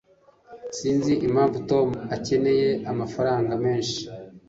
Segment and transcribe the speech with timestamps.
[0.77, 3.99] sinzi impamvu tom akeneye amafaranga menshi